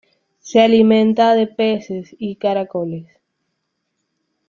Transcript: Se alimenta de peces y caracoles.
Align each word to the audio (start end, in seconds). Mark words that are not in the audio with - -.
Se 0.39 0.59
alimenta 0.59 1.35
de 1.35 1.45
peces 1.45 2.15
y 2.17 2.37
caracoles. 2.37 3.05